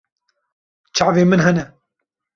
[0.95, 1.63] Çavên min hene.